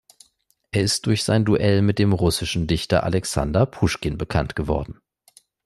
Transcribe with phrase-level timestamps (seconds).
[0.71, 4.99] Er ist durch sein Duell mit dem russischen Dichter Alexander Puschkin bekannt geworden.